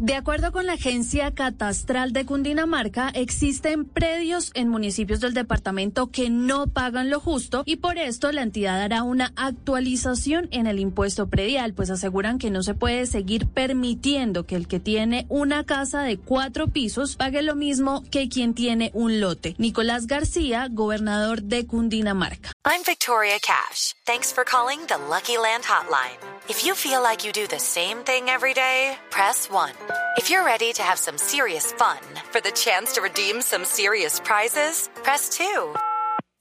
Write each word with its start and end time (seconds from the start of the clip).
De 0.00 0.14
acuerdo 0.14 0.52
con 0.52 0.64
la 0.64 0.74
Agencia 0.74 1.34
Catastral 1.34 2.12
de 2.12 2.24
Cundinamarca, 2.24 3.08
existen 3.08 3.84
predios 3.84 4.52
en 4.54 4.68
municipios 4.68 5.18
del 5.18 5.34
departamento 5.34 6.12
que 6.12 6.30
no 6.30 6.68
pagan 6.68 7.10
lo 7.10 7.18
justo 7.18 7.64
y 7.66 7.76
por 7.76 7.98
esto 7.98 8.30
la 8.30 8.42
entidad 8.42 8.80
hará 8.80 9.02
una 9.02 9.32
actualización 9.34 10.46
en 10.52 10.68
el 10.68 10.78
impuesto 10.78 11.26
predial, 11.26 11.74
pues 11.74 11.90
aseguran 11.90 12.38
que 12.38 12.52
no 12.52 12.62
se 12.62 12.74
puede 12.74 13.06
seguir 13.06 13.48
permitiendo 13.48 14.46
que 14.46 14.54
el 14.54 14.68
que 14.68 14.78
tiene 14.78 15.26
una 15.28 15.64
casa 15.64 16.02
de 16.02 16.16
cuatro 16.16 16.68
pisos 16.68 17.16
pague 17.16 17.42
lo 17.42 17.56
mismo 17.56 18.04
que 18.12 18.28
quien 18.28 18.54
tiene 18.54 18.92
un 18.94 19.20
lote. 19.20 19.56
Nicolás 19.58 20.06
García, 20.06 20.68
gobernador 20.70 21.42
de 21.42 21.66
Cundinamarca. 21.66 22.52
I'm 22.64 22.84
Victoria 22.86 23.40
Cash. 23.40 23.94
Thanks 24.06 24.32
for 24.32 24.44
calling 24.44 24.78
the 24.86 24.98
Lucky 25.10 25.38
Land 25.38 25.64
Hotline. 25.64 26.18
If 26.48 26.64
you 26.64 26.76
feel 26.76 27.02
like 27.02 27.26
you 27.26 27.32
do 27.32 27.48
the 27.48 27.58
same 27.58 28.04
thing 28.04 28.28
every 28.28 28.54
day, 28.54 28.96
press 29.10 29.50
1. 29.50 29.87
If 30.16 30.30
you're 30.30 30.44
ready 30.44 30.72
to 30.74 30.82
have 30.82 30.98
some 30.98 31.18
serious 31.18 31.72
fun 31.72 31.98
for 32.30 32.40
the 32.40 32.52
chance 32.52 32.92
to 32.92 33.02
redeem 33.02 33.40
some 33.40 33.64
serious 33.64 34.20
prizes, 34.20 34.88
press 35.02 35.28
2. 35.30 35.74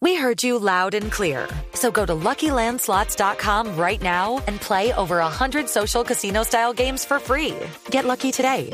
We 0.02 0.16
heard 0.16 0.44
you 0.44 0.60
loud 0.60 0.94
and 0.94 1.12
clear. 1.12 1.48
So 1.74 1.90
go 1.90 2.06
to 2.06 2.14
LuckyLandSlots.com 2.14 3.76
right 3.78 4.02
now 4.02 4.44
and 4.48 4.62
play 4.62 4.94
over 4.94 5.18
100 5.18 5.68
social 5.70 6.04
casino-style 6.04 6.74
games 6.74 7.04
for 7.04 7.20
free. 7.20 7.56
Get 7.90 8.06
lucky 8.06 8.32
today 8.32 8.70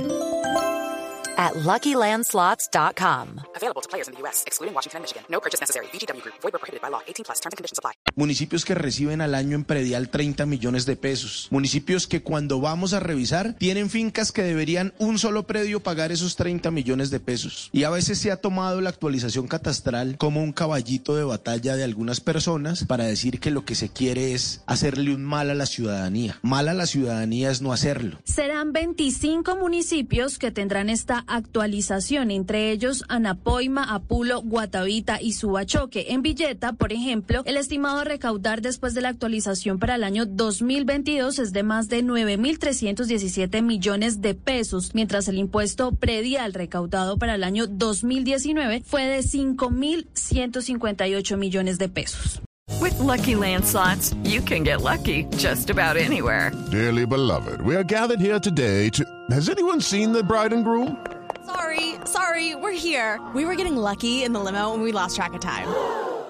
at 1.38 1.54
LuckyLandSlots.com. 1.54 3.42
Available 3.56 3.82
to 3.82 3.90
players 3.90 4.08
in 4.08 4.14
the 4.16 4.20
U.S., 4.22 4.44
excluding 4.48 4.74
Washington 4.74 4.98
and 4.98 5.04
Michigan. 5.04 5.24
No 5.30 5.40
purchase 5.40 5.62
necessary. 5.62 5.88
VGW 5.88 6.22
Group. 6.22 6.36
Void 6.42 6.54
where 6.54 6.60
prohibited 6.60 6.82
by 6.82 6.90
law. 6.90 7.02
18 7.08 7.24
plus. 7.26 7.40
Terms 7.40 7.54
and 7.54 7.58
conditions 7.58 7.80
apply. 7.80 7.94
Municipios 8.16 8.64
que 8.64 8.76
reciben 8.76 9.22
al 9.22 9.34
año 9.34 9.56
en 9.56 9.64
predial 9.64 10.10
30 10.10 10.46
millones 10.46 10.86
de 10.86 10.96
pesos. 10.96 11.48
Municipios 11.50 12.06
que 12.06 12.22
cuando 12.22 12.60
vamos 12.60 12.94
a 12.94 13.00
revisar 13.00 13.54
tienen 13.54 13.90
fincas 13.90 14.32
que 14.32 14.44
deberían 14.44 14.94
un 15.00 15.18
solo 15.18 15.48
predio 15.48 15.82
pagar 15.82 16.12
esos 16.12 16.36
30 16.36 16.70
millones 16.72 17.10
de 17.10 17.20
pesos. 17.20 17.70
Y 17.74 17.84
a 17.84 17.90
veces 17.90 18.20
se 18.20 18.32
ha 18.32 18.38
tomado 18.38 18.82
la 18.82 18.90
actualización 18.90 19.48
catastral 19.48 20.18
como 20.18 20.44
un 20.44 20.54
caballito 20.54 21.16
de 21.16 21.24
batalla 21.24 21.76
de 21.76 21.84
algunas 21.84 22.22
personas 22.22 22.86
para 22.86 23.06
decir 23.06 23.40
que 23.40 23.52
lo 23.52 23.66
que 23.66 23.76
se 23.76 23.90
quiere 23.90 24.34
es 24.34 24.62
hacerle 24.66 25.16
un 25.16 25.24
mal 25.24 25.50
a 25.50 25.56
la 25.56 25.66
ciudadanía. 25.66 26.38
Mal 26.44 26.68
a 26.68 26.74
la 26.74 26.86
ciudadanía 26.86 27.50
es 27.50 27.62
no 27.62 27.74
hacerlo. 27.74 28.20
Serán 28.24 28.74
25 28.74 29.56
municipios 29.56 30.38
que 30.38 30.52
tendrán 30.52 30.90
esta 30.90 31.24
actualización, 31.28 32.32
entre 32.32 32.72
ellos 32.72 33.04
Anapoima, 33.10 33.94
Apulo, 33.94 34.42
Guatavita 34.42 35.22
y 35.22 35.34
Subachoque. 35.34 36.08
En 36.10 36.22
Villeta, 36.22 36.74
por 36.74 36.94
ejemplo, 36.94 37.42
el 37.46 37.58
estimado 37.58 38.03
a 38.04 38.06
recaudar 38.06 38.62
después 38.62 38.94
de 38.94 39.02
la 39.02 39.10
actualización 39.10 39.80
para 39.80 39.96
el 39.96 40.04
año 40.04 40.26
2022 40.26 41.40
es 41.40 41.52
de 41.54 41.64
más 41.64 41.90
de 41.90 42.04
9.317 42.04 43.64
millones 43.64 44.22
de 44.22 44.36
pesos, 44.36 44.92
mientras 44.94 45.28
el 45.28 45.38
impuesto 45.38 45.92
predial 45.94 46.54
recaudado 46.54 47.18
para 47.18 47.36
el 47.36 47.44
año 47.44 47.68
2019 47.68 48.84
fue 48.86 49.06
de 49.06 49.20
5.158 49.20 51.38
millones 51.38 51.78
de 51.80 51.90
pesos. 51.90 52.42
With 52.80 52.98
Lucky 53.00 53.36
Land 53.36 53.66
slots, 53.66 54.16
you 54.24 54.42
can 54.42 54.64
get 54.64 54.82
lucky 54.82 55.26
just 55.38 55.70
about 55.70 55.96
anywhere. 55.96 56.52
Dearly 56.72 57.06
beloved, 57.06 57.62
we 57.62 57.76
are 57.76 57.84
gathered 57.84 58.20
here 58.20 58.40
today 58.40 58.90
to. 58.92 59.06
Has 59.32 59.48
anyone 59.50 59.80
seen 59.82 60.12
the 60.12 60.24
bride 60.24 60.54
and 60.54 60.66
groom? 60.66 60.98
Sorry, 61.46 61.96
sorry, 62.06 62.56
we're 62.56 62.72
here. 62.72 63.22
We 63.34 63.46
were 63.46 63.56
getting 63.56 63.78
lucky 63.78 64.24
in 64.24 64.34
the 64.34 64.40
limo 64.40 64.74
and 64.74 64.82
we 64.84 64.92
lost 64.92 65.16
track 65.16 65.34
of 65.34 65.42
time. 65.42 65.68